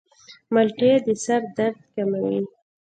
مالټې 0.53 0.91
د 1.05 1.07
سر 1.23 1.41
درد 1.57 1.79
کموي. 1.95 2.39